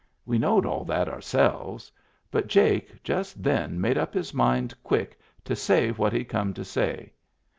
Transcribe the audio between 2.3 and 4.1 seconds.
but Jake just then made